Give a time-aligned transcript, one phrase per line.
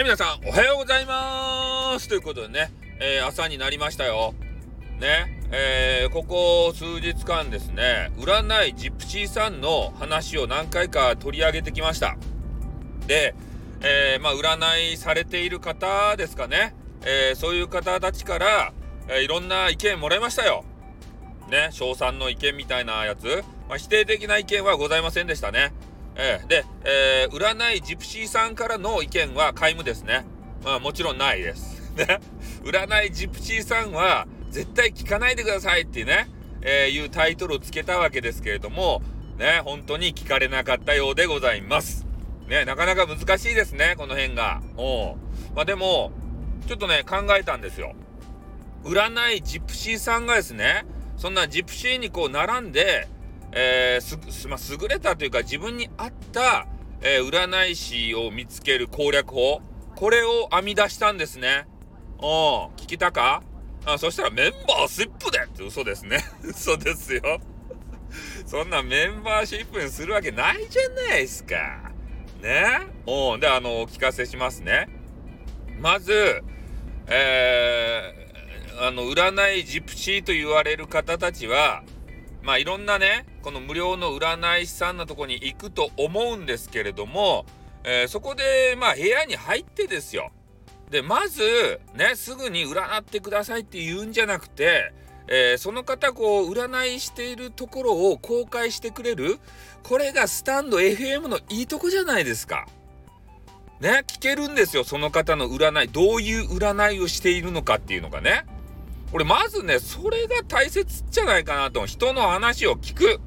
[0.00, 4.34] い、皆さん、おはようございますということでね、えー、朝になりましたよ。
[4.98, 12.16] ね、えー、ここ数日間ですね、占いジプシーさんの話を何回か取り上げてきました。
[13.06, 13.34] で、
[13.82, 16.74] えー、まあ、占いされている方ですかね、
[17.04, 18.72] えそういう方たちから、
[19.08, 20.64] えいろんな意見もらいましたよ。
[21.50, 25.72] ね、賞賛の意見みたいなやつ、まあ、否定的な意見はございませんでしたね。
[26.16, 30.26] えー、で、えー、占いジプシーさんからの意見は皆無ですね。
[30.64, 31.92] まあもちろんないです。
[31.96, 32.20] ね。
[32.62, 36.28] 占いジプシーさんは絶対聞かないでくださいっていうね、
[36.62, 39.02] えー、いうタイトルをつけたわけですけれども、
[39.38, 42.06] ね、本当に聞かれなかったようでございます。
[42.48, 44.60] ね、なかなか難しいですね、この辺が。
[44.76, 45.16] お
[45.54, 46.12] まあでも、
[46.66, 47.94] ちょっとね、考えたんですよ。
[48.84, 50.84] 占いジプシーさんがですね、
[51.16, 53.08] そんなジプシーにこう並んで、
[53.52, 56.66] えー、す、まあ、優れたというか自分に合った、
[57.02, 59.60] えー、占い師を見つける攻略法、
[59.96, 61.66] これを編み出したんですね。
[62.18, 63.42] お聞きたか？
[63.86, 66.18] あそしたらメンバーシップでって嘘ですね。
[66.44, 67.40] 嘘ですよ。
[68.44, 71.90] そんなメンバーシップにするわけないじゃないですか。
[72.42, 72.66] ね？
[73.06, 74.88] おで、あの、お聞かせしますね。
[75.78, 76.42] まず、
[77.06, 81.82] えー、あの、占いジプシーと言われる方たちは、
[82.42, 87.44] まあいろんなね、この無料の占い師さんのとこに行くと思うんですけれども、
[87.84, 90.30] えー、そこでまあ部屋に入ってですよ。
[90.90, 94.92] で、まずね、すぐに占ってくださいって言うんじゃなくて、
[95.28, 99.38] えー、その方こう占いしているところを公開してくれる
[99.84, 102.66] これがスタンド FM のいいとこじゃないですか。
[103.80, 105.88] ね、聞けるんですよ、その方の占い。
[105.88, 108.44] どういう占いをしているのかっていうのがね。
[109.12, 111.86] 俺まずね、それが大切じゃないかなと。
[111.86, 113.20] 人の話を聞く。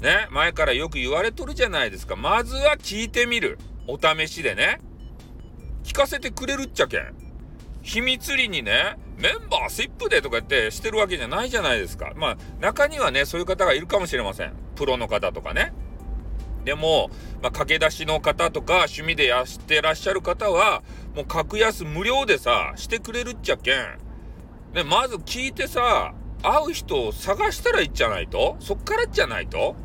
[0.00, 2.16] ね、前からよく言われとるじゃないですか。
[2.16, 3.58] まずは聞いてみる。
[3.86, 4.80] お試しでね。
[5.84, 7.14] 聞かせてくれるっちゃけん。
[7.82, 12.12] 秘密裏にね、メンバーシップでとか言ってしてるわけじゃないじゃないですか。
[12.16, 14.52] まあ、中にはね、そういう方がいるかもしれません。
[14.74, 15.72] プロの方とかね。
[16.64, 17.10] でも、
[17.40, 20.82] まあ、駆け出しの方とか、趣味でやってらっしゃる方は、
[21.14, 23.98] もう格安無料でさ、してくれるっちゃけん。
[24.74, 28.56] ね、まず聞いてさ、会う人を探したらいいじゃないと？
[28.58, 29.76] そっからじゃないと？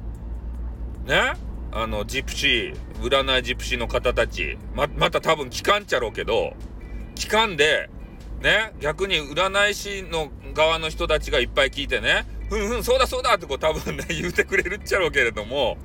[1.06, 1.34] ね？
[1.72, 6.54] あの、ジプシー、占いジプシーの方たち、ま、また多分聞かんちゃろうけど、
[7.16, 7.90] 聞かんで、
[8.42, 15.78] ね、逆に占い師の側の人たちがいっぱい聞いてね、ふんふん、そうだそうだってこう多分ね、 言うてくれるっちゃろうけれども、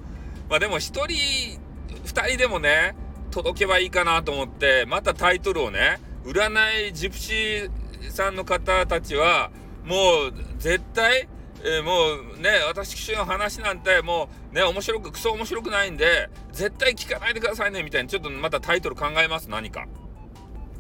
[0.49, 1.59] まあでも一人、
[2.05, 2.95] 二人でもね、
[3.33, 7.71] 届けばいいかなと思って、またタイトルをね、占いジプシー
[8.11, 9.51] さんの方たちは、
[9.85, 9.95] も
[10.29, 11.29] う絶対、
[11.65, 11.93] えー、も
[12.37, 19.87] うね、私の話なんてもうね、面白く、クソ面白くないんで、絶対聞かないでくださいね、みたいにちょっとまたタイトル考えます、何か。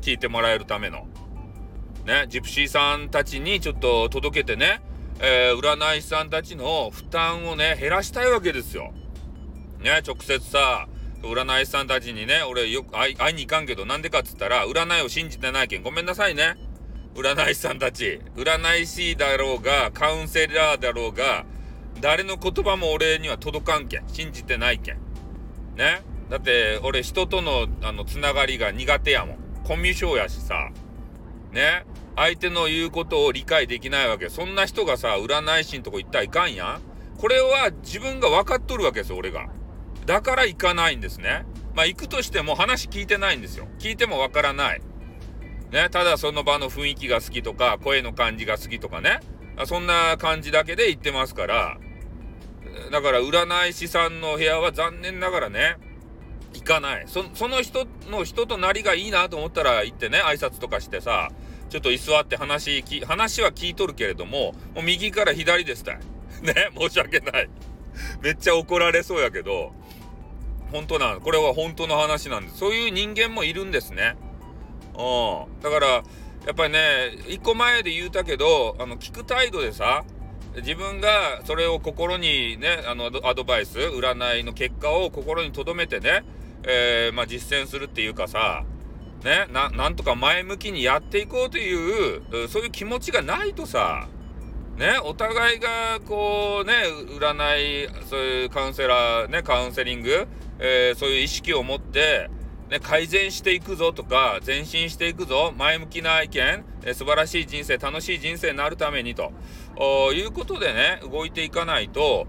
[0.00, 1.06] 聞いてもらえるための。
[2.04, 4.82] ね、ジプシーさんたちにちょっと届けてね、
[5.20, 8.92] えー、占い師さんたちの負担をね、減らしたいわけですよ。
[9.80, 10.88] ね、直接さ、
[11.22, 16.56] 占い師さんたちにね、俺よく会いに行かんけど、なんでかっつったら、占いを信じてないけん、ごめんなさいね。
[17.14, 21.44] 占い師さんたち、占い師だろうが、カウンセラーだろうが、
[22.00, 24.08] 誰の言葉も俺には届かんけん。
[24.08, 24.96] 信じてないけん。
[25.76, 26.02] ね？
[26.30, 29.38] だって、俺人との、あの、つながりが苦手やもん。
[29.64, 30.70] コミュ障やしさ。
[31.52, 31.84] ね？
[32.16, 34.28] 相手の言うことを理解できないわけ。
[34.30, 36.80] そんな人がさ、占い師んとこ行ったらいかんやん。
[37.18, 39.48] これは自分が分かっとるわけですよ、俺が。
[40.06, 41.44] だから行かないんですね。
[41.74, 43.68] まあ行くとしても話聞いてないんですよ。
[43.78, 44.82] 聞いても分からない。
[45.72, 49.20] ね、ただその場の雰囲気が好きとか、声の感じが好きとかね、
[49.64, 51.78] そんな感じだけで言ってますから、
[52.90, 55.78] だから占い師さんの部屋は残念ながらね、
[56.52, 57.04] 行かない。
[57.06, 61.30] その人の人となりがいいなと思ったら行ってね、挨拶とかしてさ、
[61.70, 65.98] ちょっと居座って話、話は聞いとるけれども、もう右から左ですたい。
[66.42, 67.48] ね、申し訳ない。
[68.20, 69.72] めっちゃ怒られそうやけど、
[70.70, 71.20] 本当なの。
[71.22, 72.58] これは本当の話なんです。
[72.58, 74.16] そういう人間もいるんですね。
[74.98, 75.62] うん。
[75.62, 76.02] だから、や
[76.50, 76.78] っぱりね、
[77.28, 80.04] 一個前で言うたけど、あの、聞く態度でさ、
[80.56, 86.24] 自分がそれを心にね、あの、アドバイス、占いの結果を心に留めてね、
[86.64, 88.64] えー、まあ、実践するっていうかさ、
[89.24, 94.08] ね、な、なんとか前向きにやっていこうという、そういう気持ちがないとさ、
[94.76, 96.74] ね、お互いがこうね、
[97.18, 100.26] 占い、そういうカウンセラー、ね、カウンセリング、
[100.58, 102.30] えー、そういう意識を持って、
[102.70, 109.32] ね、改善していくぞとか、前進していくぞ、前向きな意見、え素晴らしい人生、楽しい人生になるためにと
[110.14, 112.26] いうことでね、動いていかないと、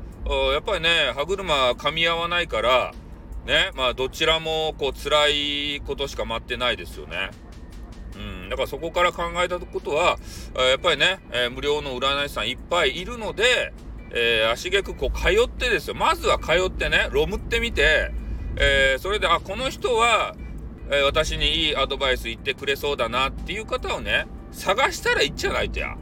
[0.53, 2.93] やっぱりね、歯車噛み合わないから、
[3.45, 7.29] ね、まあどちらもこう辛いことしか待ってないですよね。
[8.15, 10.17] うん、だからそこから考えたことは、
[10.55, 13.73] やっぱりね、え、無料の占い師さんいっぱいいるので、
[14.11, 15.95] えー、足げくこう通ってですよ。
[15.95, 18.11] まずは通ってね、ロムってみて、
[18.57, 20.35] えー、それで、あ、この人は、
[20.89, 25.95] えー、私にいいアドバイス言ってくれそうだなっていう方をね、探したらいっちゃないとや。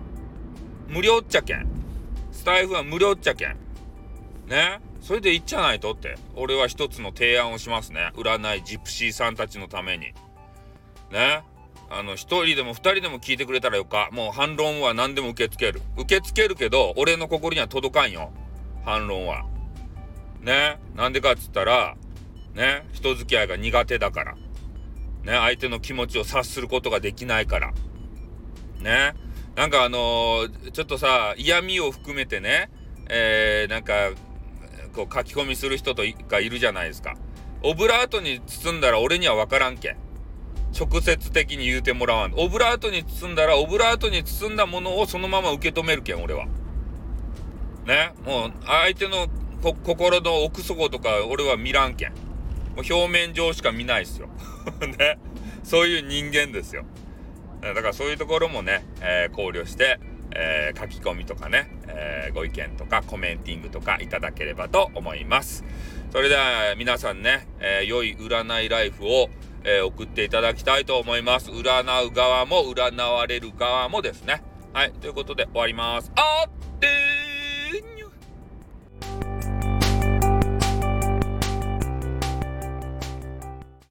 [0.88, 1.68] 無料っちゃけん。
[2.32, 3.58] スタイフは無料っちゃけん。
[4.48, 4.82] ね。
[5.02, 8.12] それでいっちゃないとって、俺は一つの提案をしますね。
[8.16, 10.14] 占いジプシーさんたちのために。
[11.12, 11.44] ね。
[11.90, 14.10] あの、一人でも二人でも聞いてくれたらよか。
[14.12, 15.82] もう反論は何でも受け付ける。
[15.98, 18.32] 受け付けるけど、俺の心には届かんよ。
[18.86, 19.44] 反論は。
[20.42, 20.80] ね。
[20.96, 21.96] なんでかっつったら、
[22.54, 22.88] ね。
[22.94, 24.36] 人付き合いが苦手だから。
[24.36, 24.40] ね。
[25.24, 27.74] 相手の気持ちを察することができないから。
[28.80, 29.14] ね。
[29.56, 32.70] なんかあのー、ちょっとさ、嫌味を含めてね、
[33.10, 34.12] えー、なんか、
[34.94, 37.16] こう書き込みする人とかいるじゃないですか。
[37.64, 39.98] オブラートに包んだら俺には分からんけん。
[40.78, 42.34] 直接的に言うてもらわん。
[42.38, 46.46] オブラートに包んだら、オブラートに包んだものをそのまま受け止めるけん、俺は。
[47.86, 48.14] ね。
[48.26, 49.28] もう、相手の
[49.62, 52.14] 心の奥底とか俺は見らんけん。
[52.76, 54.30] もう表面上しか見ないっすよ。
[55.00, 55.18] ね。
[55.64, 56.86] そういう人間ですよ。
[57.62, 60.00] だからそういうところもね、えー、考慮して、
[60.34, 65.64] えー、書き込みとかね、えー、ご意見とかコメンティングとかいただければと思います。
[66.12, 69.30] それでは皆さんね、え良い占いライフを
[69.64, 71.52] え、送っていただきたいと思います。
[71.52, 74.44] 占う側も占われる側もですね。
[74.74, 74.94] はい。
[74.94, 76.12] ということで終わります。
[76.16, 77.11] あって